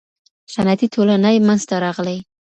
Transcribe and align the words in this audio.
صنعتي 0.53 0.87
ټولني 0.93 1.35
منځ 1.47 1.61
ته 1.69 1.75
راغلې. 1.85 2.17